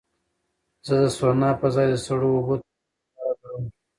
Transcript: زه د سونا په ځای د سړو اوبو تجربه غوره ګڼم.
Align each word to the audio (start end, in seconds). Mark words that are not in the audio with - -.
زه 0.87 0.95
د 1.03 1.05
سونا 1.17 1.49
په 1.61 1.67
ځای 1.75 1.87
د 1.89 1.95
سړو 2.05 2.27
اوبو 2.37 2.53
تجربه 2.61 3.11
غوره 3.15 3.33
ګڼم. 3.41 3.63